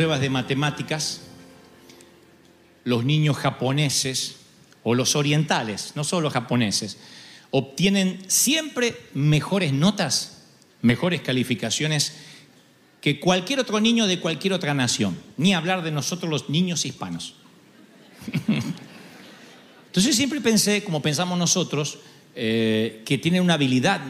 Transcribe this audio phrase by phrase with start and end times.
[0.00, 1.20] pruebas de matemáticas
[2.84, 4.36] los niños japoneses
[4.82, 6.96] o los orientales, no solo los japoneses,
[7.50, 10.44] obtienen siempre mejores notas,
[10.80, 12.14] mejores calificaciones
[13.02, 17.34] que cualquier otro niño de cualquier otra nación, ni hablar de nosotros los niños hispanos.
[19.86, 21.98] Entonces siempre pensé, como pensamos nosotros,
[22.34, 24.00] eh, que tienen una habilidad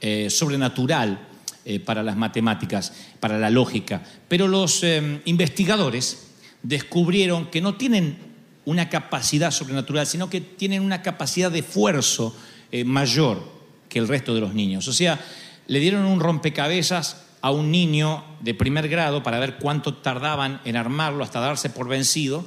[0.00, 1.27] eh, sobrenatural
[1.70, 6.28] eh, para las matemáticas, para la lógica, pero los eh, investigadores
[6.62, 8.16] descubrieron que no tienen
[8.64, 12.34] una capacidad sobrenatural, sino que tienen una capacidad de esfuerzo
[12.72, 13.46] eh, mayor
[13.90, 14.88] que el resto de los niños.
[14.88, 15.20] O sea,
[15.66, 20.74] le dieron un rompecabezas a un niño de primer grado para ver cuánto tardaban en
[20.74, 22.46] armarlo hasta darse por vencido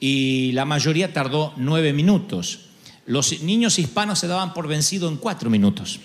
[0.00, 2.70] y la mayoría tardó nueve minutos.
[3.04, 6.00] Los niños hispanos se daban por vencido en cuatro minutos.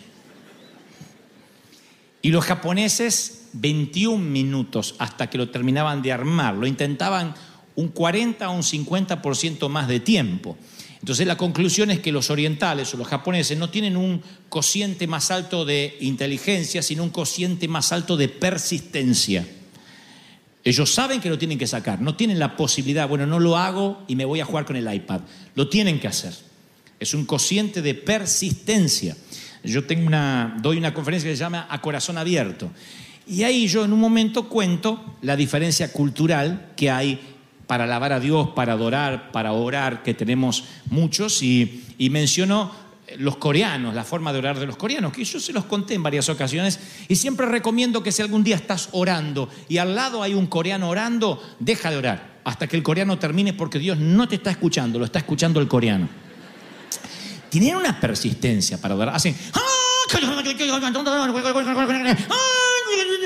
[2.28, 6.56] Y los japoneses 21 minutos hasta que lo terminaban de armar.
[6.56, 7.34] Lo intentaban
[7.76, 10.58] un 40 o un 50% más de tiempo.
[11.00, 15.32] Entonces la conclusión es que los orientales o los japoneses no tienen un cociente más
[15.32, 19.48] alto de inteligencia, sino un cociente más alto de persistencia.
[20.66, 24.04] Ellos saben que lo tienen que sacar, no tienen la posibilidad, bueno, no lo hago
[24.10, 25.22] y me voy a jugar con el iPad.
[25.56, 26.34] Lo tienen que hacer.
[27.00, 29.16] Es un cociente de persistencia.
[29.68, 32.72] Yo tengo una, doy una conferencia que se llama A Corazón Abierto.
[33.28, 37.20] Y ahí yo en un momento cuento la diferencia cultural que hay
[37.68, 42.72] para alabar a Dios, para adorar, para orar, que tenemos muchos, y, y menciono
[43.18, 46.04] los coreanos, la forma de orar de los coreanos, que yo se los conté en
[46.04, 46.80] varias ocasiones,
[47.10, 50.90] y siempre recomiendo que si algún día estás orando y al lado hay un coreano
[50.90, 55.00] orando, deja de orar hasta que el coreano termine porque Dios no te está escuchando,
[55.00, 56.08] lo está escuchando el coreano.
[57.50, 59.36] Tienen una persistencia para orar, hacen...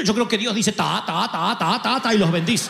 [0.03, 2.69] Yo creo que Dios dice ta, ta, ta, ta, ta, ta, y los bendice.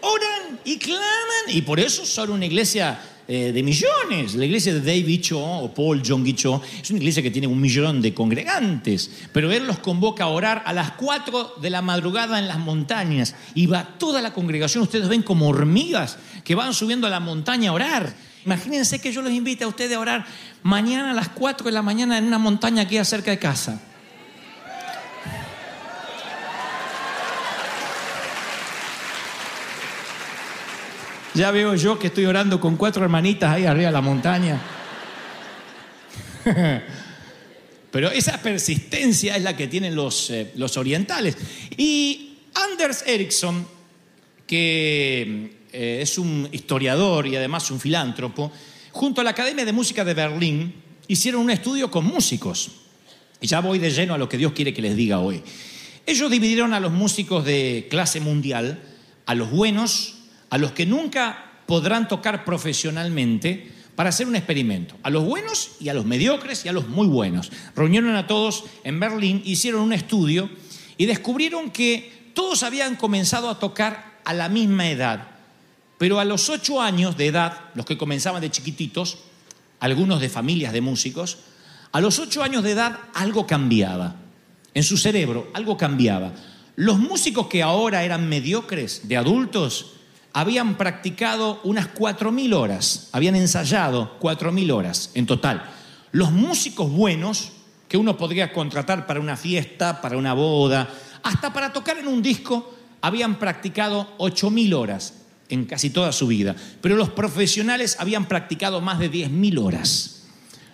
[0.00, 4.34] Oran y claman, y por eso son una iglesia eh, de millones.
[4.34, 7.60] La iglesia de David Cho o Paul Jong Cho es una iglesia que tiene un
[7.60, 12.38] millón de congregantes, pero él los convoca a orar a las 4 de la madrugada
[12.38, 14.82] en las montañas y va toda la congregación.
[14.82, 18.14] Ustedes ven como hormigas que van subiendo a la montaña a orar.
[18.44, 20.26] Imagínense que yo los invite a ustedes a orar
[20.62, 23.80] mañana a las 4 de la mañana en una montaña hay cerca de casa.
[31.34, 34.60] Ya veo yo que estoy orando con cuatro hermanitas ahí arriba de la montaña.
[37.90, 41.36] Pero esa persistencia es la que tienen los, eh, los orientales.
[41.76, 43.66] Y Anders Ericsson,
[44.46, 48.52] que eh, es un historiador y además un filántropo,
[48.92, 50.72] junto a la Academia de Música de Berlín,
[51.08, 52.70] hicieron un estudio con músicos.
[53.40, 55.42] Y ya voy de lleno a lo que Dios quiere que les diga hoy.
[56.06, 58.80] Ellos dividieron a los músicos de clase mundial,
[59.26, 60.13] a los buenos,
[60.54, 64.94] a los que nunca podrán tocar profesionalmente, para hacer un experimento.
[65.02, 67.50] A los buenos y a los mediocres y a los muy buenos.
[67.74, 70.48] Reunieron a todos en Berlín, hicieron un estudio
[70.96, 75.26] y descubrieron que todos habían comenzado a tocar a la misma edad.
[75.98, 79.18] Pero a los ocho años de edad, los que comenzaban de chiquititos,
[79.80, 81.38] algunos de familias de músicos,
[81.90, 84.14] a los ocho años de edad algo cambiaba.
[84.72, 86.32] En su cerebro algo cambiaba.
[86.76, 89.94] Los músicos que ahora eran mediocres, de adultos,
[90.34, 95.70] habían practicado unas 4.000 horas, habían ensayado 4.000 horas en total.
[96.10, 97.52] Los músicos buenos,
[97.88, 100.90] que uno podría contratar para una fiesta, para una boda,
[101.22, 105.14] hasta para tocar en un disco, habían practicado 8.000 horas.
[105.50, 110.22] en casi toda su vida, pero los profesionales habían practicado más de 10.000 horas.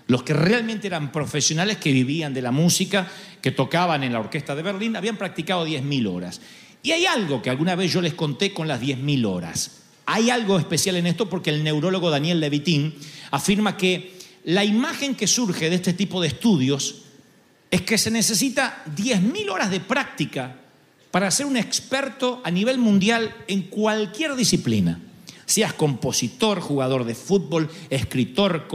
[0.06, 3.08] Los que realmente eran profesionales que vivían de la música,
[3.42, 6.40] que tocaban en la orquesta de Berlín, habían practicado 10.000 horas.
[6.82, 9.82] Y hay algo que alguna vez yo les conté con las 10.000 horas.
[10.06, 12.94] Hay algo especial en esto porque el neurólogo Daniel Levitín
[13.30, 17.02] afirma que la imagen que surge de este tipo de estudios
[17.70, 20.56] es que se necesita 10.000 horas de práctica
[21.10, 25.00] para ser un experto a nivel mundial en cualquier disciplina.
[25.44, 28.68] Seas compositor, jugador de fútbol, escritor,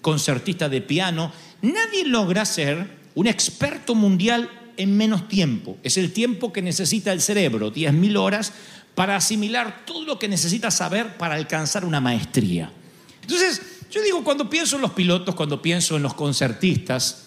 [0.00, 1.32] concertista de piano,
[1.62, 4.48] nadie logra ser un experto mundial
[4.80, 5.78] en menos tiempo.
[5.82, 8.52] Es el tiempo que necesita el cerebro, 10.000 horas,
[8.94, 12.72] para asimilar todo lo que necesita saber para alcanzar una maestría.
[13.22, 13.60] Entonces,
[13.90, 17.26] yo digo, cuando pienso en los pilotos, cuando pienso en los concertistas,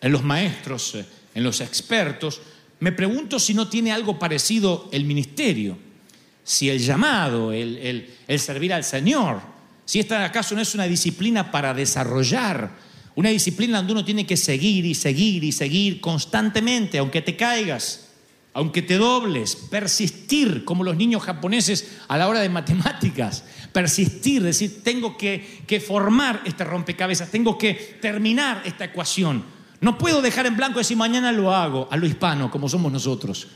[0.00, 1.04] en los maestros, eh,
[1.34, 2.40] en los expertos,
[2.80, 5.76] me pregunto si no tiene algo parecido el ministerio,
[6.42, 9.42] si el llamado, el, el servir al Señor,
[9.84, 12.87] si esta acaso no es una disciplina para desarrollar,
[13.18, 18.10] una disciplina donde uno tiene que seguir y seguir y seguir constantemente, aunque te caigas,
[18.54, 23.42] aunque te dobles, persistir, como los niños japoneses a la hora de matemáticas,
[23.72, 29.42] persistir, decir, tengo que, que formar este rompecabezas, tengo que terminar esta ecuación.
[29.80, 33.48] No puedo dejar en blanco decir mañana lo hago, a lo hispano, como somos nosotros.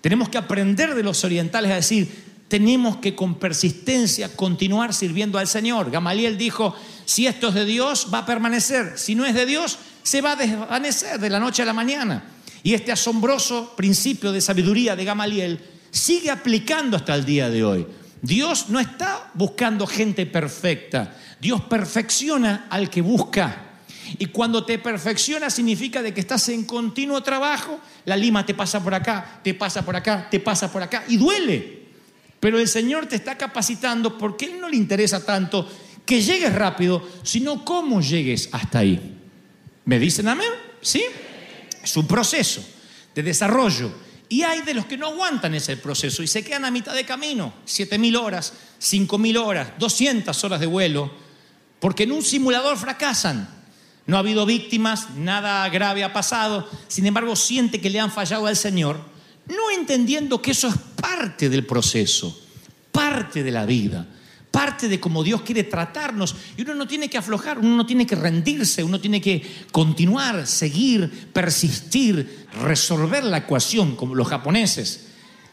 [0.00, 2.08] Tenemos que aprender de los orientales a decir,
[2.48, 5.90] tenemos que con persistencia continuar sirviendo al Señor.
[5.90, 6.74] Gamaliel dijo,
[7.04, 8.94] si esto es de Dios, va a permanecer.
[8.96, 12.24] Si no es de Dios, se va a desvanecer de la noche a la mañana.
[12.62, 15.60] Y este asombroso principio de sabiduría de Gamaliel
[15.90, 17.86] sigue aplicando hasta el día de hoy.
[18.20, 21.16] Dios no está buscando gente perfecta.
[21.40, 23.64] Dios perfecciona al que busca.
[24.18, 27.78] Y cuando te perfecciona significa de que estás en continuo trabajo.
[28.06, 31.18] La lima te pasa por acá, te pasa por acá, te pasa por acá y
[31.18, 31.77] duele.
[32.40, 35.68] Pero el Señor te está capacitando porque Él no le interesa tanto
[36.04, 39.16] que llegues rápido, sino cómo llegues hasta ahí.
[39.84, 40.48] ¿Me dicen amén?
[40.80, 41.04] ¿Sí?
[41.82, 42.62] Es un proceso
[43.14, 43.92] de desarrollo.
[44.28, 47.04] Y hay de los que no aguantan ese proceso y se quedan a mitad de
[47.04, 51.10] camino, 7.000 horas, 5.000 horas, 200 horas de vuelo,
[51.80, 53.48] porque en un simulador fracasan.
[54.06, 58.46] No ha habido víctimas, nada grave ha pasado, sin embargo siente que le han fallado
[58.46, 59.00] al Señor,
[59.48, 62.40] no entendiendo que eso es parte del proceso,
[62.92, 64.06] parte de la vida,
[64.50, 66.34] parte de cómo Dios quiere tratarnos.
[66.56, 69.42] Y uno no tiene que aflojar, uno no tiene que rendirse, uno tiene que
[69.72, 75.06] continuar, seguir, persistir, resolver la ecuación como los japoneses.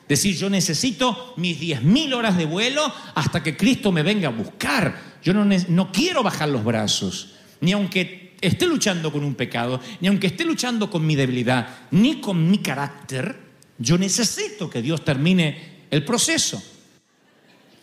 [0.07, 5.15] Decir, yo necesito mis 10.000 horas de vuelo hasta que Cristo me venga a buscar.
[5.23, 10.07] Yo no, no quiero bajar los brazos, ni aunque esté luchando con un pecado, ni
[10.07, 13.44] aunque esté luchando con mi debilidad, ni con mi carácter,
[13.77, 16.61] yo necesito que Dios termine el proceso.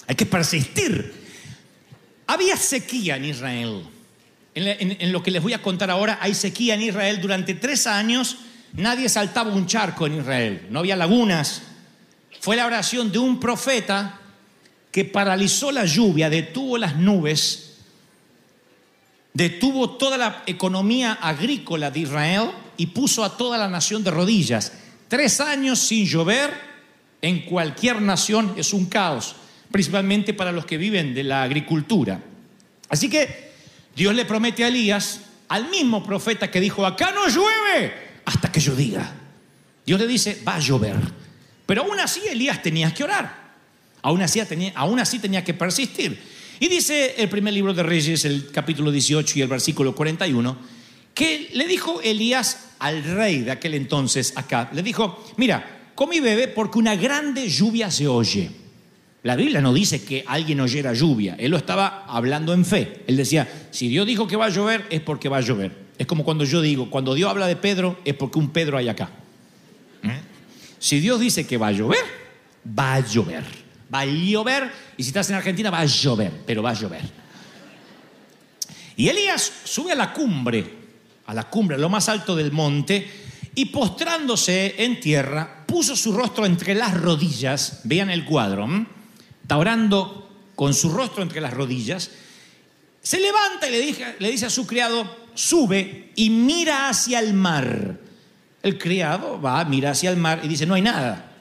[0.06, 1.12] Hay que persistir.
[2.26, 3.84] Había sequía en Israel.
[4.54, 7.20] En, lo que les voy a contar ahora, hay sequía en Israel.
[7.20, 8.36] Durante tres años
[8.74, 10.66] nadie saltaba un charco en Israel.
[10.70, 11.62] No había lagunas.
[12.40, 14.20] Fue la oración de un profeta
[14.90, 17.72] que paralizó la lluvia, detuvo las nubes
[19.34, 24.72] detuvo toda la economía agrícola de Israel y puso a toda la nación de rodillas.
[25.12, 26.50] Tres años sin llover
[27.20, 29.36] en cualquier nación es un caos,
[29.70, 32.18] principalmente para los que viven de la agricultura.
[32.88, 33.52] Así que
[33.94, 37.92] Dios le promete a Elías, al mismo profeta que dijo, acá no llueve
[38.24, 39.12] hasta que yo diga.
[39.84, 40.96] Dios le dice, va a llover.
[41.66, 43.52] Pero aún así Elías tenía que orar.
[44.00, 46.22] Aún así tenía, aún así tenía que persistir.
[46.58, 50.56] Y dice el primer libro de Reyes, el capítulo 18 y el versículo 41,
[51.12, 56.20] que le dijo Elías al rey de aquel entonces acá, le dijo, mira, come y
[56.20, 58.50] bebe porque una grande lluvia se oye.
[59.22, 63.02] La Biblia no dice que alguien oyera lluvia, él lo estaba hablando en fe.
[63.06, 65.72] Él decía, si Dios dijo que va a llover, es porque va a llover.
[65.96, 68.88] Es como cuando yo digo, cuando Dios habla de Pedro, es porque un Pedro hay
[68.88, 69.10] acá.
[70.02, 70.20] ¿Eh?
[70.78, 72.04] Si Dios dice que va a llover,
[72.66, 73.62] va a llover
[73.92, 77.02] va a llover, y si estás en Argentina va a llover, pero va a llover.
[78.96, 80.81] Y Elías sube a la cumbre,
[81.26, 83.08] a la cumbre, a lo más alto del monte,
[83.54, 88.66] y postrándose en tierra, puso su rostro entre las rodillas, vean el cuadro,
[89.42, 92.10] está orando con su rostro entre las rodillas,
[93.02, 97.98] se levanta y le, le dice a su criado, sube y mira hacia el mar.
[98.62, 101.32] El criado va, mira hacia el mar y dice, no hay nada,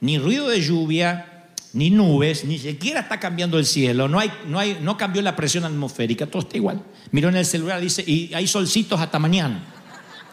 [0.00, 1.33] ni ruido de lluvia,
[1.74, 5.34] ni nubes, ni siquiera está cambiando el cielo, no, hay, no, hay, no cambió la
[5.34, 6.82] presión atmosférica, todo está igual.
[7.10, 9.62] Miró en el celular, dice, y hay solcitos hasta mañana.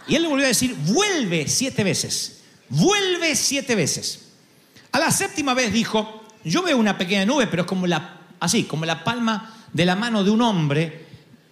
[0.08, 4.30] Y él le volvió a decir, vuelve siete veces, vuelve siete veces.
[4.92, 8.64] A la séptima vez dijo, yo veo una pequeña nube, pero es como la, así,
[8.64, 11.06] como la palma de la mano de un hombre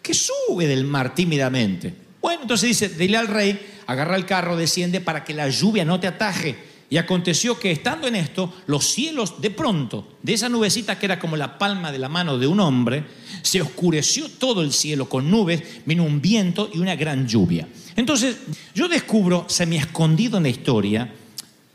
[0.03, 1.95] que sube del mar tímidamente.
[2.21, 5.99] Bueno, entonces dice, dile al rey, agarra el carro, desciende para que la lluvia no
[5.99, 6.68] te ataje.
[6.89, 11.19] Y aconteció que estando en esto, los cielos de pronto, de esa nubecita que era
[11.19, 13.05] como la palma de la mano de un hombre,
[13.43, 17.67] se oscureció todo el cielo con nubes, vino un viento y una gran lluvia.
[17.95, 18.37] Entonces,
[18.73, 21.13] yo descubro, semi escondido en la historia,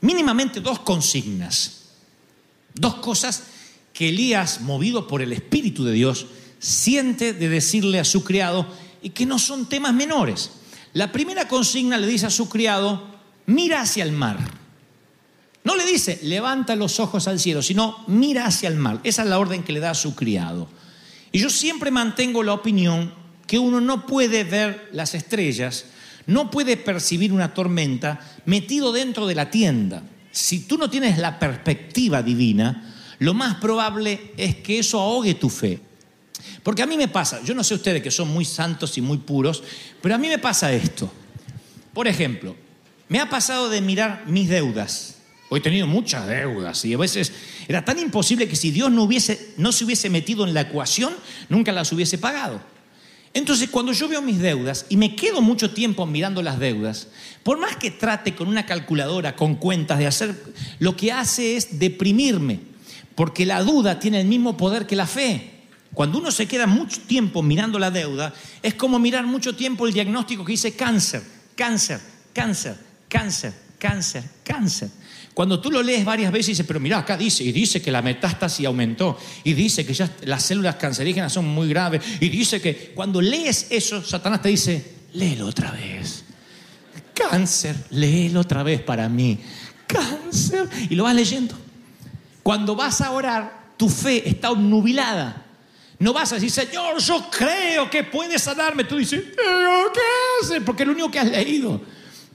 [0.00, 1.82] mínimamente dos consignas,
[2.74, 3.44] dos cosas
[3.92, 6.26] que Elías, movido por el Espíritu de Dios,
[6.58, 8.66] siente de decirle a su criado
[9.00, 10.50] y que no son temas menores.
[10.92, 13.06] La primera consigna le dice a su criado,
[13.46, 14.63] mira hacia el mar.
[15.64, 19.00] No le dice, levanta los ojos al cielo, sino mira hacia el mar.
[19.02, 20.68] Esa es la orden que le da a su criado.
[21.32, 23.12] Y yo siempre mantengo la opinión
[23.46, 25.86] que uno no puede ver las estrellas,
[26.26, 30.02] no puede percibir una tormenta metido dentro de la tienda.
[30.30, 35.48] Si tú no tienes la perspectiva divina, lo más probable es que eso ahogue tu
[35.48, 35.80] fe.
[36.62, 39.18] Porque a mí me pasa, yo no sé ustedes que son muy santos y muy
[39.18, 39.62] puros,
[40.02, 41.10] pero a mí me pasa esto.
[41.94, 42.54] Por ejemplo,
[43.08, 45.13] me ha pasado de mirar mis deudas
[45.50, 47.32] Hoy he tenido muchas deudas y a veces
[47.68, 51.14] era tan imposible que si Dios no, hubiese, no se hubiese metido en la ecuación,
[51.48, 52.60] nunca las hubiese pagado.
[53.34, 57.08] Entonces, cuando yo veo mis deudas y me quedo mucho tiempo mirando las deudas,
[57.42, 60.40] por más que trate con una calculadora, con cuentas de hacer,
[60.78, 62.60] lo que hace es deprimirme,
[63.16, 65.50] porque la duda tiene el mismo poder que la fe.
[65.92, 68.32] Cuando uno se queda mucho tiempo mirando la deuda,
[68.62, 71.22] es como mirar mucho tiempo el diagnóstico que dice cáncer,
[71.56, 72.00] cáncer,
[72.32, 72.76] cáncer,
[73.08, 74.90] cáncer, cáncer, cáncer.
[75.34, 77.90] Cuando tú lo lees varias veces y dices, pero mira, acá dice, y dice que
[77.90, 82.92] la metástasis aumentó, y dice que las células cancerígenas son muy graves, y dice que
[82.94, 86.24] cuando lees eso, Satanás te dice, léelo otra vez.
[87.12, 89.40] Cáncer, léelo otra vez para mí.
[89.88, 91.56] Cáncer, y lo vas leyendo.
[92.44, 95.44] Cuando vas a orar, tu fe está obnubilada.
[95.98, 98.84] No vas a decir, Señor, yo creo que puedes sanarme.
[98.84, 100.00] Tú dices, ¿qué
[100.42, 100.62] haces?
[100.64, 101.80] Porque es lo único que has leído.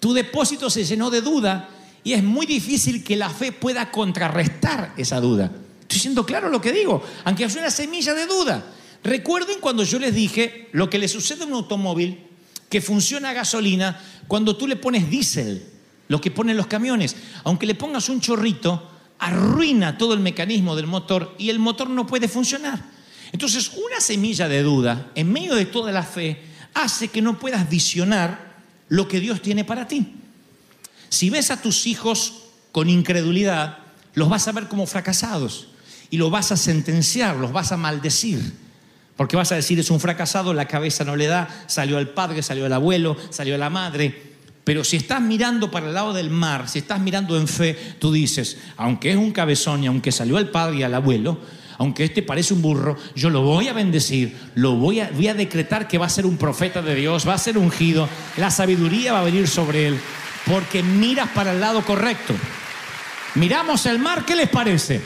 [0.01, 1.69] Tu depósito se llenó de duda
[2.03, 5.51] y es muy difícil que la fe pueda contrarrestar esa duda.
[5.81, 8.63] Estoy siendo claro lo que digo, aunque es una semilla de duda.
[9.03, 12.19] Recuerden cuando yo les dije lo que le sucede a un automóvil
[12.69, 15.65] que funciona a gasolina cuando tú le pones diésel,
[16.07, 17.15] lo que ponen los camiones.
[17.43, 22.05] Aunque le pongas un chorrito, arruina todo el mecanismo del motor y el motor no
[22.05, 22.79] puede funcionar.
[23.31, 26.41] Entonces, una semilla de duda en medio de toda la fe
[26.73, 30.18] hace que no puedas visionar lo que Dios tiene para ti.
[31.09, 32.33] Si ves a tus hijos
[32.71, 33.79] con incredulidad,
[34.13, 35.67] los vas a ver como fracasados
[36.09, 38.39] y los vas a sentenciar, los vas a maldecir.
[39.15, 42.41] Porque vas a decir, es un fracasado, la cabeza no le da, salió el padre,
[42.41, 44.29] salió el abuelo, salió la madre.
[44.63, 48.13] Pero si estás mirando para el lado del mar, si estás mirando en fe, tú
[48.13, 51.39] dices, aunque es un cabezón y aunque salió el padre y el abuelo,
[51.79, 55.87] aunque este parece un burro, yo lo voy a bendecir, lo a, voy a decretar
[55.87, 59.21] que va a ser un profeta de Dios, va a ser ungido, la sabiduría va
[59.21, 59.99] a venir sobre él
[60.49, 62.33] porque miras para el lado correcto.
[63.35, 64.99] Miramos el mar, ¿qué les parece?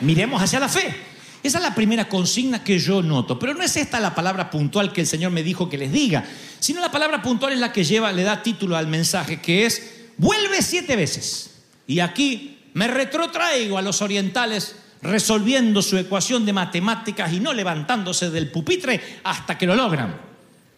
[0.00, 0.94] Miremos hacia la fe.
[1.42, 3.38] Esa es la primera consigna que yo noto.
[3.38, 6.24] Pero no es esta la palabra puntual que el Señor me dijo que les diga,
[6.60, 9.82] sino la palabra puntual es la que lleva, le da título al mensaje, que es
[10.16, 11.50] vuelve siete veces.
[11.88, 18.30] Y aquí me retrotraigo a los orientales resolviendo su ecuación de matemáticas y no levantándose
[18.30, 20.14] del pupitre hasta que lo logran.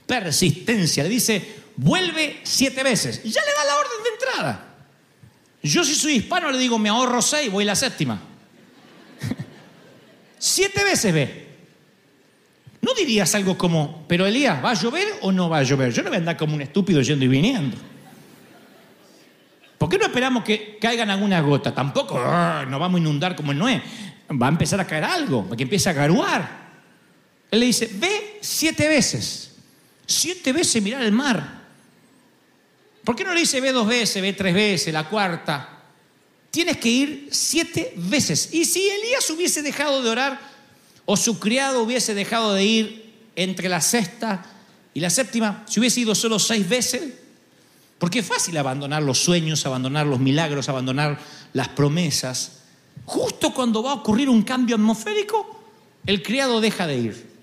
[0.06, 1.02] Persistencia.
[1.02, 3.22] Le dice, vuelve siete veces.
[3.22, 4.74] Ya le da la orden de entrada.
[5.62, 8.20] Yo si soy hispano le digo, me ahorro seis, voy la séptima.
[10.38, 11.44] siete veces ve.
[12.82, 15.90] No dirías algo como, pero Elías, ¿va a llover o no va a llover?
[15.90, 17.78] Yo no voy a andar como un estúpido yendo y viniendo.
[19.78, 21.74] ¿Por qué no esperamos que caigan alguna gota?
[21.74, 23.82] Tampoco ah, no vamos a inundar como en Noé.
[24.30, 26.64] Va a empezar a caer algo, que empiece a garuar.
[27.50, 29.56] Él le dice, ve siete veces.
[30.06, 31.63] Siete veces mirar el mar.
[33.04, 35.68] ¿Por qué no le dice ve dos veces, ve tres veces, la cuarta?
[36.50, 38.48] Tienes que ir siete veces.
[38.52, 40.40] Y si Elías hubiese dejado de orar,
[41.04, 44.46] o su criado hubiese dejado de ir entre la sexta
[44.94, 47.12] y la séptima, si hubiese ido solo seis veces,
[47.98, 51.18] porque es fácil abandonar los sueños, abandonar los milagros, abandonar
[51.52, 52.60] las promesas.
[53.04, 55.62] Justo cuando va a ocurrir un cambio atmosférico,
[56.06, 57.34] el criado deja de ir.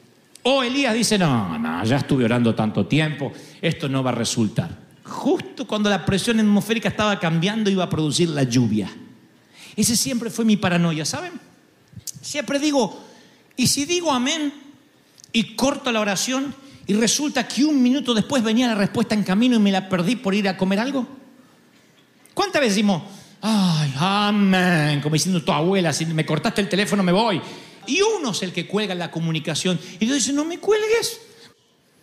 [0.43, 4.80] O Elías dice, no, no, ya estuve orando tanto tiempo, esto no va a resultar
[5.11, 8.89] justo cuando la presión atmosférica estaba cambiando iba a producir la lluvia.
[9.75, 11.33] Ese siempre fue mi paranoia, ¿saben?
[12.21, 13.03] Siempre digo,
[13.55, 14.53] ¿y si digo amén
[15.31, 16.53] y corto la oración
[16.87, 20.15] y resulta que un minuto después venía la respuesta en camino y me la perdí
[20.15, 21.07] por ir a comer algo?
[22.33, 23.03] ¿Cuántas veces decimos,
[23.41, 27.41] Ay, amén, como diciendo tu abuela, si me cortaste el teléfono me voy.
[27.87, 29.79] Y uno es el que cuelga la comunicación.
[29.99, 31.19] Y Dios dice, no me cuelgues.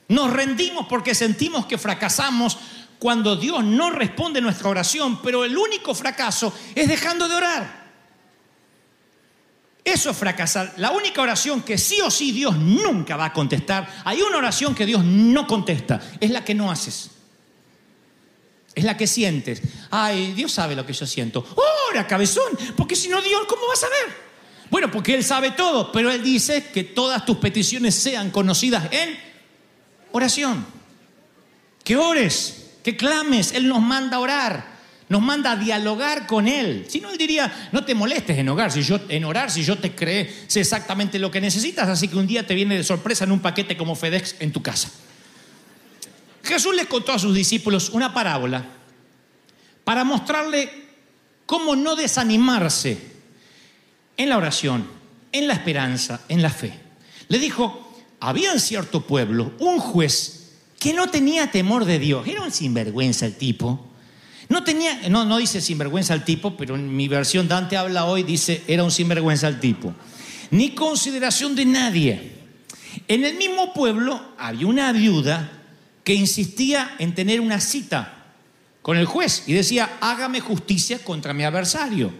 [0.08, 2.58] Nos rendimos porque sentimos que fracasamos
[2.98, 7.88] cuando Dios no responde nuestra oración, pero el único fracaso es dejando de orar.
[9.84, 10.74] Eso es fracasar.
[10.76, 14.74] La única oración que sí o sí Dios nunca va a contestar, hay una oración
[14.74, 17.10] que Dios no contesta, es la que no haces.
[18.74, 19.62] Es la que sientes.
[19.90, 21.44] Ay, Dios sabe lo que yo siento.
[21.90, 24.28] Ora, cabezón, porque si no Dios, ¿cómo vas a ver?
[24.70, 29.18] Bueno, porque Él sabe todo, pero Él dice que todas tus peticiones sean conocidas en
[30.12, 30.66] oración.
[31.82, 34.78] Que ores, que clames, Él nos manda a orar.
[35.10, 36.86] Nos manda a dialogar con Él.
[36.88, 39.76] Si no, Él diría, no te molestes en orar, si yo, en orar, si yo
[39.76, 43.24] te creé, sé exactamente lo que necesitas, así que un día te viene de sorpresa
[43.24, 44.90] en un paquete como FedEx en tu casa.
[46.42, 48.64] Jesús les contó a sus discípulos una parábola
[49.84, 50.70] para mostrarle
[51.44, 52.96] cómo no desanimarse
[54.16, 54.88] en la oración,
[55.32, 56.72] en la esperanza, en la fe.
[57.28, 60.38] Le dijo, había en cierto pueblo un juez
[60.78, 62.26] que no tenía temor de Dios.
[62.26, 63.86] Era un sinvergüenza el tipo.
[64.48, 68.22] No tenía, no, no dice sinvergüenza el tipo, pero en mi versión Dante habla hoy,
[68.22, 69.94] dice, era un sinvergüenza el tipo.
[70.50, 72.32] Ni consideración de nadie.
[73.06, 75.52] En el mismo pueblo había una viuda
[76.02, 78.32] que insistía en tener una cita
[78.80, 82.10] con el juez y decía, hágame justicia contra mi adversario.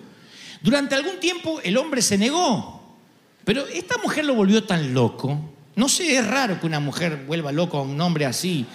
[0.61, 2.99] Durante algún tiempo el hombre se negó,
[3.45, 5.41] pero esta mujer lo volvió tan loco.
[5.79, 8.67] No sé, es raro que una mujer vuelva loco a un hombre así.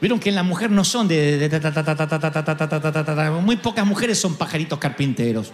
[0.00, 1.48] Vieron que en la mujer no son de...
[3.40, 5.52] Muy pocas mujeres son pajaritos carpinteros.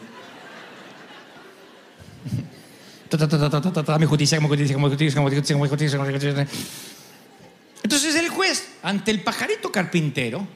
[3.99, 6.47] Mi justicia, como justicia, justicia.
[7.83, 10.49] Entonces el juez, ante el pajarito carpintero,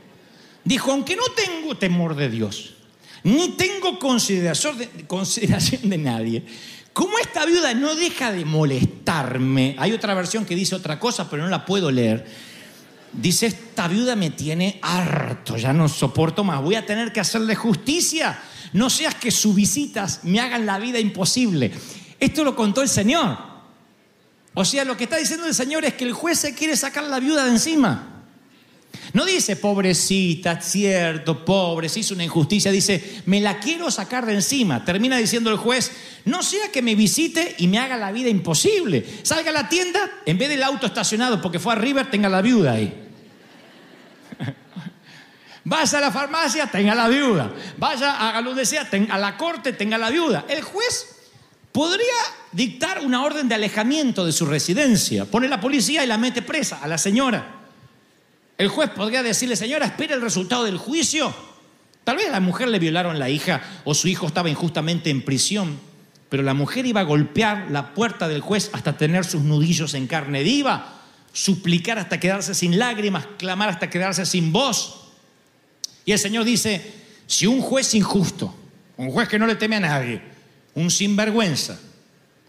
[0.65, 2.73] dijo, aunque no tengo temor de Dios,
[3.23, 6.43] ni tengo consideración de nadie,
[6.95, 11.43] como esta viuda no deja de molestarme, hay otra versión que dice otra cosa, pero
[11.43, 12.25] no la puedo leer,
[13.13, 17.57] dice, esta viuda me tiene harto, ya no soporto más, voy a tener que hacerle
[17.57, 18.41] justicia,
[18.73, 21.73] no seas que sus visitas me hagan la vida imposible.
[22.21, 23.39] Esto lo contó el Señor.
[24.55, 27.03] O sea, lo que está diciendo el Señor es que el juez se quiere sacar
[27.05, 28.14] la viuda de encima.
[29.13, 32.73] No dice, pobrecita, cierto, pobre, se hizo una injusticia.
[32.73, 34.85] Dice, me la quiero sacar de encima.
[34.85, 35.93] Termina diciendo el juez,
[36.25, 39.05] no sea que me visite y me haga la vida imposible.
[39.23, 42.43] Salga a la tienda, en vez del auto estacionado porque fue a River, tenga la
[42.43, 42.93] viuda ahí.
[45.65, 47.53] Vaya a la farmacia, tenga la viuda.
[47.79, 50.45] Vaya a donde sea, tenga- a la corte, tenga la viuda.
[50.49, 51.17] El juez
[51.73, 52.05] podría
[52.53, 55.25] dictar una orden de alejamiento de su residencia.
[55.25, 57.61] Pone la policía y la mete presa a la señora.
[58.57, 61.35] El juez podría decirle, señora, espera el resultado del juicio.
[62.05, 65.23] Tal vez a la mujer le violaron la hija o su hijo estaba injustamente en
[65.23, 65.79] prisión,
[66.29, 70.07] pero la mujer iba a golpear la puerta del juez hasta tener sus nudillos en
[70.07, 71.01] carne viva,
[71.33, 75.13] suplicar hasta quedarse sin lágrimas, clamar hasta quedarse sin voz.
[76.05, 76.93] Y el Señor dice,
[77.27, 78.55] si un juez injusto,
[78.99, 80.21] un juez que no le teme a nadie,
[80.75, 81.81] un sinvergüenza,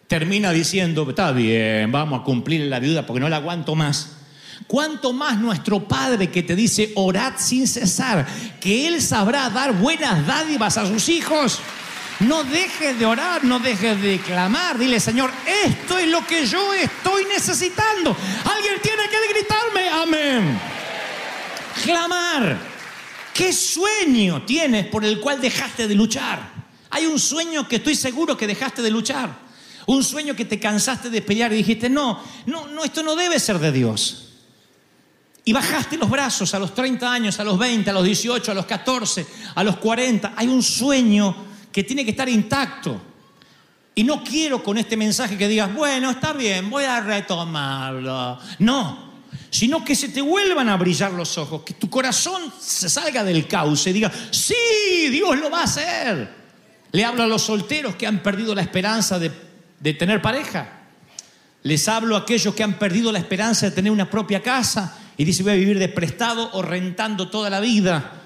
[0.08, 4.14] termina diciendo, está bien, vamos a cumplir la viuda porque no la aguanto más.
[4.68, 8.26] Cuanto más nuestro Padre que te dice, orad sin cesar,
[8.60, 11.60] que Él sabrá dar buenas dádivas a sus hijos.
[12.22, 14.78] No dejes de orar, no dejes de clamar.
[14.78, 15.32] Dile, Señor,
[15.65, 18.15] esto es lo que yo estoy necesitando.
[18.46, 20.60] Alguien tiene que gritarme, amén.
[21.84, 22.58] Clamar.
[23.34, 26.54] ¿Qué sueño tienes por el cual dejaste de luchar?
[26.89, 29.38] Hay un sueño que estoy seguro que dejaste de luchar.
[29.88, 33.39] Un sueño que te cansaste de pelear y dijiste, no, no, no, esto no debe
[33.39, 34.24] ser de Dios.
[35.47, 38.55] Y bajaste los brazos a los 30 años, a los 20, a los 18, a
[38.55, 40.34] los 14, a los 40.
[40.36, 41.36] Hay un sueño
[41.71, 42.99] que tiene que estar intacto.
[43.93, 48.39] Y no quiero con este mensaje que digas, bueno, está bien, voy a retomarlo.
[48.58, 49.13] No,
[49.51, 53.47] sino que se te vuelvan a brillar los ojos, que tu corazón se salga del
[53.47, 54.55] cauce y diga, sí,
[55.12, 56.27] Dios lo va a hacer.
[56.91, 59.31] Le hablo a los solteros que han perdido la esperanza de,
[59.79, 60.88] de tener pareja.
[61.62, 65.23] Les hablo a aquellos que han perdido la esperanza de tener una propia casa y
[65.23, 68.21] dicen voy a vivir de prestado o rentando toda la vida.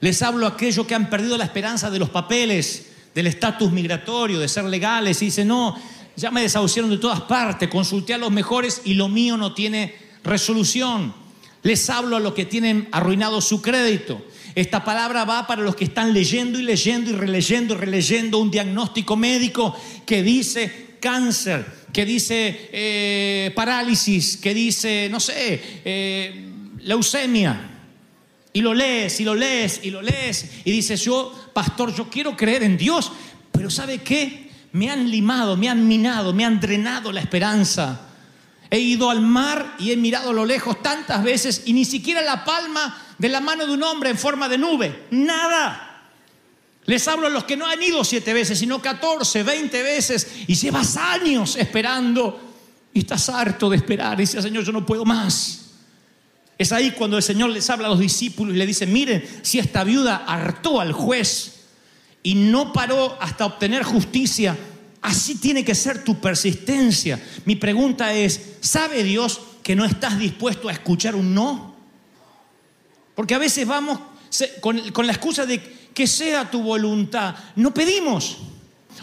[0.00, 4.38] Les hablo a aquellos que han perdido la esperanza de los papeles, del estatus migratorio,
[4.38, 5.76] de ser legales y dicen no,
[6.16, 9.94] ya me desahuciaron de todas partes, consulté a los mejores y lo mío no tiene
[10.22, 11.14] resolución.
[11.62, 14.22] Les hablo a los que tienen arruinado su crédito.
[14.54, 18.50] Esta palabra va para los que están leyendo y leyendo y releyendo y releyendo un
[18.50, 19.74] diagnóstico médico
[20.06, 27.70] que dice cáncer, que dice eh, parálisis, que dice, no sé, eh, leucemia.
[28.52, 32.36] Y lo lees, y lo lees, y lo lees, y dices, yo, pastor, yo quiero
[32.36, 33.12] creer en Dios,
[33.52, 34.50] pero ¿sabe qué?
[34.72, 38.08] Me han limado, me han minado, me han drenado la esperanza.
[38.70, 42.22] He ido al mar y he mirado a lo lejos tantas veces y ni siquiera
[42.22, 45.06] la palma de la mano de un hombre en forma de nube.
[45.12, 45.93] Nada.
[46.86, 50.54] Les hablo a los que no han ido siete veces, sino 14, 20 veces y
[50.54, 52.40] llevas años esperando
[52.92, 55.64] y estás harto de esperar y dices, Señor, yo no puedo más.
[56.58, 59.58] Es ahí cuando el Señor les habla a los discípulos y le dice, miren, si
[59.58, 61.62] esta viuda hartó al juez
[62.22, 64.56] y no paró hasta obtener justicia,
[65.00, 67.20] así tiene que ser tu persistencia.
[67.46, 71.74] Mi pregunta es, ¿sabe Dios que no estás dispuesto a escuchar un no?
[73.14, 73.98] Porque a veces vamos
[74.60, 77.34] con, con la excusa de que sea tu voluntad.
[77.56, 78.38] No pedimos.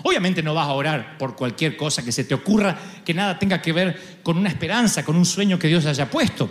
[0.04, 3.62] Obviamente no vas a orar por cualquier cosa que se te ocurra que nada tenga
[3.62, 6.50] que ver con una esperanza, con un sueño que Dios haya puesto.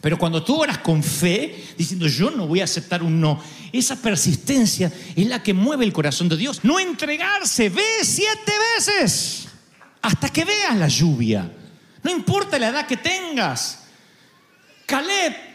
[0.00, 3.42] Pero cuando tú oras con fe, diciendo yo no voy a aceptar un no,
[3.72, 6.60] esa persistencia es la que mueve el corazón de Dios.
[6.62, 9.48] No entregarse, ve siete veces
[10.02, 11.50] hasta que veas la lluvia.
[12.02, 13.84] No importa la edad que tengas.
[14.84, 15.53] Caleb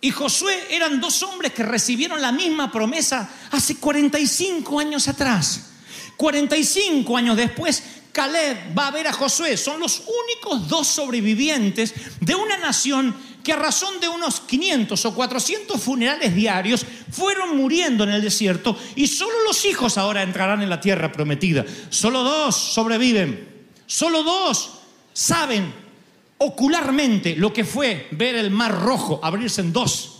[0.00, 5.70] y Josué eran dos hombres que recibieron la misma promesa hace 45 años atrás.
[6.16, 7.82] 45 años después,
[8.12, 9.56] Caleb va a ver a Josué.
[9.56, 15.14] Son los únicos dos sobrevivientes de una nación que a razón de unos 500 o
[15.14, 20.70] 400 funerales diarios fueron muriendo en el desierto y solo los hijos ahora entrarán en
[20.70, 21.64] la tierra prometida.
[21.90, 23.66] Solo dos sobreviven.
[23.86, 24.78] Solo dos
[25.12, 25.85] saben
[26.38, 30.12] ocularmente lo que fue ver el mar rojo abrirse en dos.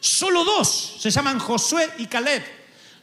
[0.00, 2.42] Solo dos se llaman Josué y Caleb.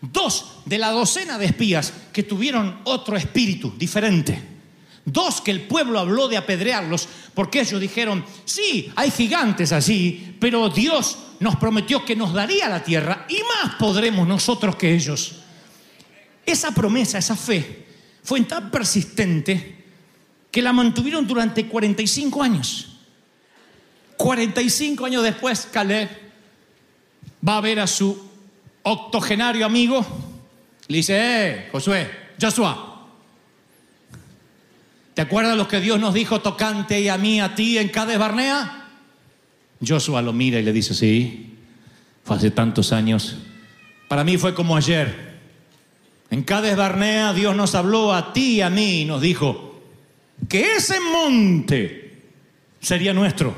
[0.01, 4.41] Dos de la docena de espías que tuvieron otro espíritu diferente.
[5.05, 10.69] Dos, que el pueblo habló de apedrearlos porque ellos dijeron, sí, hay gigantes allí, pero
[10.69, 15.37] Dios nos prometió que nos daría la tierra y más podremos nosotros que ellos.
[16.45, 17.87] Esa promesa, esa fe,
[18.23, 19.78] fue tan persistente
[20.51, 22.97] que la mantuvieron durante 45 años.
[24.17, 26.09] 45 años después, Caleb
[27.47, 28.29] va a ver a su
[28.83, 30.05] octogenario amigo,
[30.87, 32.09] le dice, eh, Josué,
[32.41, 32.89] Joshua,
[35.19, 38.87] ¿Te acuerdas lo que Dios nos dijo tocante a mí, a ti en Cades Barnea?
[39.85, 41.57] Joshua lo mira y le dice, sí,
[42.23, 43.35] fue hace tantos años.
[44.07, 45.41] Para mí fue como ayer.
[46.29, 49.68] En Cades Barnea Dios nos habló a ti y a mí y nos dijo
[50.47, 52.23] que ese monte
[52.79, 53.55] sería nuestro.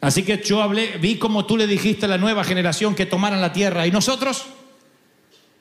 [0.00, 3.40] Así que yo hablé, vi como tú le dijiste a la nueva generación que tomaran
[3.40, 4.46] la tierra y nosotros.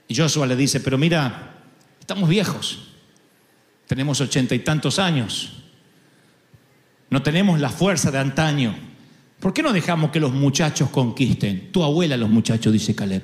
[0.08, 1.62] Y Joshua le dice, pero mira,
[2.00, 2.90] estamos viejos.
[3.86, 5.64] Tenemos ochenta y tantos años.
[7.10, 8.76] No tenemos la fuerza de antaño.
[9.40, 11.72] ¿Por qué no dejamos que los muchachos conquisten?
[11.72, 13.24] Tu abuela, los muchachos, dice Caleb.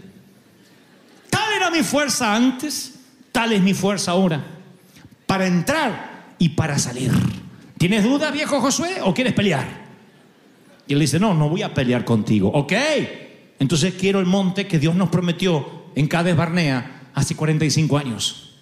[1.30, 3.00] Tal era mi fuerza antes,
[3.32, 4.44] tal es mi fuerza ahora.
[5.26, 7.12] Para entrar y para salir.
[7.78, 9.88] ¿Tienes duda, viejo Josué, o quieres pelear?
[10.88, 12.50] Y él dice, no, no voy a pelear contigo.
[12.54, 12.74] Ok,
[13.60, 18.56] entonces quiero el monte que Dios nos prometió en Cades Barnea hace 45 años.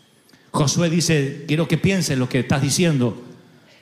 [0.52, 3.22] Josué dice, quiero que pienses lo que estás diciendo.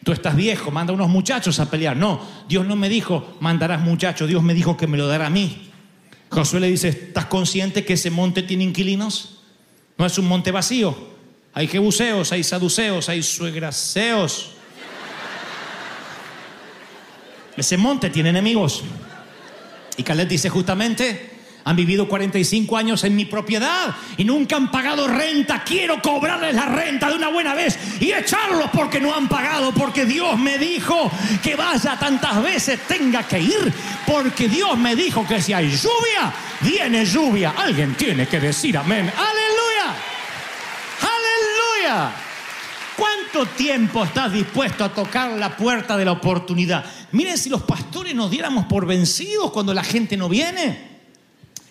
[0.04, 1.96] Tú estás viejo, manda unos muchachos a pelear.
[1.96, 5.30] No, Dios no me dijo, mandarás muchachos, Dios me dijo que me lo dará a
[5.30, 5.70] mí.
[6.30, 9.42] Josué le dice, ¿estás consciente que ese monte tiene inquilinos?
[9.98, 11.13] No es un monte vacío.
[11.54, 14.52] Hay jebuseos, hay saduceos, hay suegraseos.
[17.56, 18.84] Ese monte tiene enemigos.
[19.96, 21.34] Y Caleb dice justamente,
[21.66, 25.64] han vivido 45 años en mi propiedad y nunca han pagado renta.
[25.64, 30.06] Quiero cobrarles la renta de una buena vez y echarlos porque no han pagado, porque
[30.06, 31.12] Dios me dijo
[31.44, 33.72] que vaya tantas veces tenga que ir,
[34.08, 37.54] porque Dios me dijo que si hay lluvia, viene lluvia.
[37.56, 39.12] Alguien tiene que decir amén.
[39.16, 39.53] Aleluya.
[42.96, 46.86] ¿Cuánto tiempo estás dispuesto a tocar la puerta de la oportunidad?
[47.12, 50.94] Miren si los pastores nos diéramos por vencidos cuando la gente no viene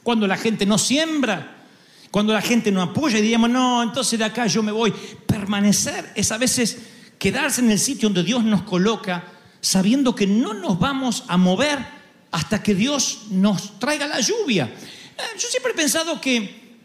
[0.03, 1.65] cuando la gente no siembra,
[2.11, 4.93] cuando la gente no apoya y diríamos, no, entonces de acá yo me voy.
[5.27, 6.79] Permanecer es a veces
[7.19, 9.25] quedarse en el sitio donde Dios nos coloca,
[9.61, 11.79] sabiendo que no nos vamos a mover
[12.31, 14.65] hasta que Dios nos traiga la lluvia.
[14.65, 16.79] Eh, yo siempre he pensado que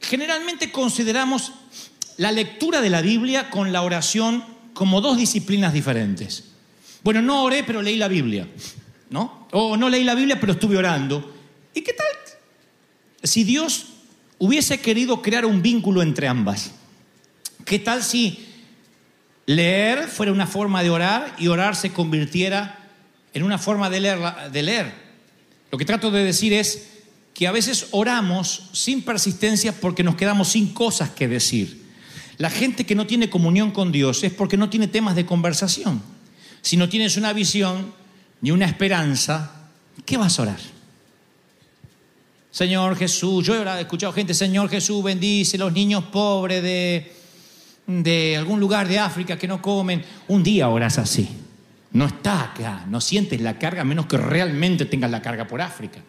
[0.00, 1.52] generalmente consideramos
[2.16, 4.44] la lectura de la Biblia con la oración
[4.74, 6.44] como dos disciplinas diferentes.
[7.02, 8.48] Bueno, no oré, pero leí la Biblia,
[9.10, 9.48] ¿no?
[9.52, 11.34] O no leí la Biblia, pero estuve orando.
[11.74, 12.06] ¿Y qué tal
[13.22, 13.86] si Dios
[14.38, 16.72] hubiese querido crear un vínculo entre ambas,
[17.64, 18.46] ¿qué tal si
[19.46, 22.88] leer fuera una forma de orar y orar se convirtiera
[23.32, 24.18] en una forma de leer?
[24.50, 24.92] De leer?
[25.70, 26.88] Lo que trato de decir es
[27.34, 31.81] que a veces oramos sin persistencia porque nos quedamos sin cosas que decir.
[32.38, 36.02] La gente que no tiene comunión con Dios es porque no tiene temas de conversación.
[36.60, 37.92] Si no tienes una visión
[38.40, 39.68] ni una esperanza,
[40.04, 40.58] ¿qué vas a orar?
[42.50, 47.12] Señor Jesús, yo he escuchado gente, Señor Jesús, bendice los niños pobres de,
[47.86, 50.04] de algún lugar de África que no comen.
[50.28, 51.28] Un día oras así.
[51.92, 55.60] No está acá, no sientes la carga, a menos que realmente tengas la carga por
[55.60, 56.00] África.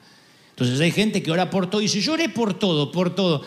[0.52, 3.44] Entonces hay gente que ora por todo y dice, yo oré por todo, por todo.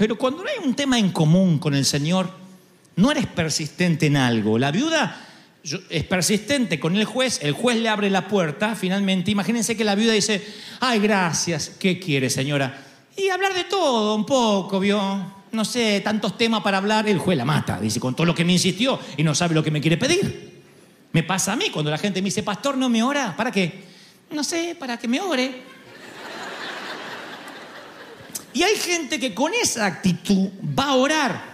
[0.00, 2.30] Pero cuando no hay un tema en común con el Señor,
[2.96, 4.58] no eres persistente en algo.
[4.58, 5.26] La viuda
[5.90, 9.94] es persistente con el juez, el juez le abre la puerta, finalmente, imagínense que la
[9.94, 10.42] viuda dice,
[10.80, 12.82] ay, gracias, ¿qué quiere señora?
[13.14, 15.34] Y hablar de todo un poco, ¿vio?
[15.52, 18.46] No sé, tantos temas para hablar, el juez la mata, dice, con todo lo que
[18.46, 20.62] me insistió y no sabe lo que me quiere pedir.
[21.12, 23.36] Me pasa a mí cuando la gente me dice, pastor, ¿no me ora?
[23.36, 23.84] ¿Para qué?
[24.30, 25.62] No sé, para que me ore.
[28.52, 31.50] Y hay gente que con esa actitud va a orar.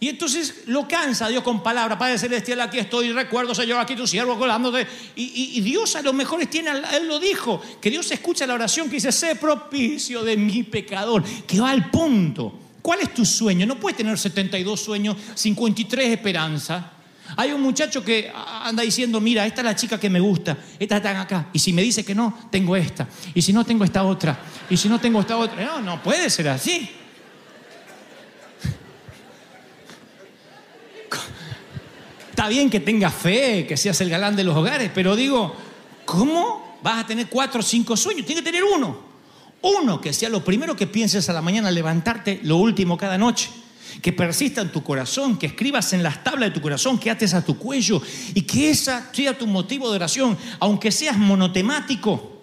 [0.00, 4.06] Y entonces lo cansa Dios con palabras, Padre Celestial, aquí estoy, recuerdo, Señor, aquí tu
[4.06, 4.86] siervo colándote.
[5.16, 8.88] Y, y, Dios a lo mejor tiene, Él lo dijo, que Dios escucha la oración
[8.88, 12.58] que dice, sé propicio de mi pecador, que va al punto.
[12.82, 13.64] ¿Cuál es tu sueño?
[13.64, 16.84] No puedes tener 72 sueños, 53 esperanzas.
[17.36, 20.98] Hay un muchacho que anda diciendo, mira, esta es la chica que me gusta, esta
[20.98, 21.48] está acá.
[21.52, 23.08] Y si me dice que no, tengo esta.
[23.34, 24.38] Y si no, tengo esta otra.
[24.70, 25.64] Y si no, tengo esta otra.
[25.64, 26.80] No, no puede ser así.
[32.30, 35.56] Está bien que tengas fe, que seas el galán de los hogares, pero digo,
[36.04, 38.26] ¿cómo vas a tener cuatro o cinco sueños?
[38.26, 39.14] Tienes que tener uno.
[39.62, 43.48] Uno que sea lo primero que pienses a la mañana, levantarte, lo último cada noche
[44.02, 47.34] que persista en tu corazón, que escribas en las tablas de tu corazón, que ates
[47.34, 48.02] a tu cuello
[48.34, 52.33] y que esa sea tu motivo de oración, aunque seas monotemático.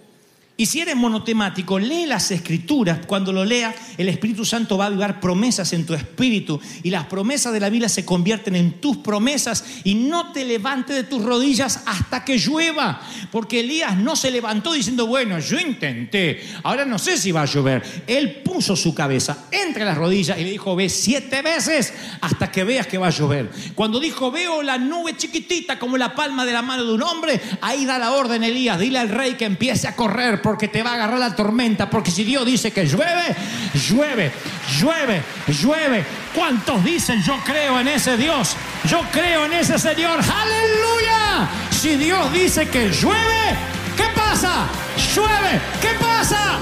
[0.62, 3.00] Y si eres monotemático, lee las escrituras.
[3.08, 6.62] Cuando lo lea, el Espíritu Santo va a avivar promesas en tu espíritu.
[6.84, 9.66] Y las promesas de la Biblia se convierten en tus promesas.
[9.86, 13.02] Y no te levantes de tus rodillas hasta que llueva.
[13.32, 17.46] Porque Elías no se levantó diciendo, bueno, yo intenté, ahora no sé si va a
[17.46, 18.04] llover.
[18.06, 22.64] Él puso su cabeza entre las rodillas y le dijo, ve siete veces hasta que
[22.64, 23.50] veas que va a llover.
[23.74, 27.42] Cuando dijo, veo la nube chiquitita como la palma de la mano de un hombre,
[27.62, 30.92] ahí da la orden Elías, dile al rey que empiece a correr porque te va
[30.92, 33.34] a agarrar la tormenta, porque si Dios dice que llueve,
[33.88, 34.34] llueve,
[34.82, 36.06] llueve, llueve.
[36.36, 38.58] ¿Cuántos dicen yo creo en ese Dios?
[38.84, 40.20] Yo creo en ese Señor.
[40.20, 41.48] Aleluya.
[41.70, 43.56] Si Dios dice que llueve,
[43.96, 44.68] ¿qué pasa?
[45.16, 46.60] Llueve, ¿qué pasa?